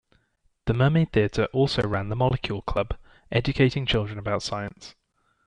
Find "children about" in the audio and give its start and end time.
3.85-4.41